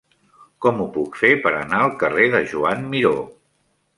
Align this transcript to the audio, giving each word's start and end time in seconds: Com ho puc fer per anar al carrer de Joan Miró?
Com 0.65 0.79
ho 0.85 0.87
puc 0.95 1.19
fer 1.23 1.29
per 1.43 1.51
anar 1.59 1.81
al 1.87 1.93
carrer 2.05 2.27
de 2.37 2.41
Joan 2.53 2.83
Miró? 2.95 3.15